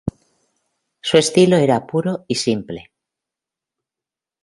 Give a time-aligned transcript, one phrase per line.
[1.01, 2.89] Su estilo era puro y simple.